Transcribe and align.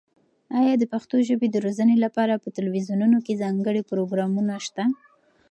ایا 0.59 0.73
د 0.77 0.83
پښتو 0.93 1.15
ژبې 1.27 1.47
د 1.51 1.57
روزنې 1.65 1.95
لپاره 2.05 2.41
په 2.43 2.49
تلویزیونونو 2.57 3.17
کې 3.25 3.39
ځانګړي 3.43 3.81
پروګرامونه 3.89 4.53
شته؟ 4.65 4.83